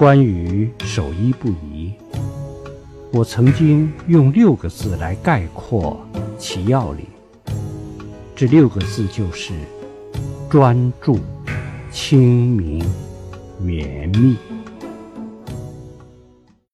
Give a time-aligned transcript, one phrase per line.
[0.00, 1.92] 关于守一不移，
[3.12, 6.00] 我曾经用六个字来概括
[6.38, 7.04] 其要领。
[8.34, 9.52] 这六个字就是：
[10.48, 11.18] 专注、
[11.92, 12.82] 清明、
[13.58, 14.38] 绵密。